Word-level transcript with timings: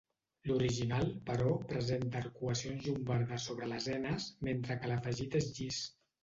L'original, 0.51 1.11
però, 1.27 1.51
presenta 1.73 2.17
arcuacions 2.25 2.87
llombardes 2.87 3.45
sobre 3.51 3.69
lesenes, 3.75 4.27
mentre 4.49 4.79
que 4.83 4.91
l'afegit 4.95 5.39
és 5.43 5.53
llis. 5.61 5.85